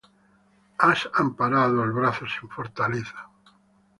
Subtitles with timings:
[0.79, 3.29] ¿Has amparado al brazo sin fortaleza?